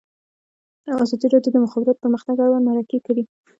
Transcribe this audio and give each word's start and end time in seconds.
ازادي 1.03 1.27
راډیو 1.33 1.51
د 1.53 1.55
د 1.55 1.57
مخابراتو 1.65 2.01
پرمختګ 2.03 2.35
اړوند 2.43 2.65
مرکې 2.69 2.99
کړي. 3.05 3.23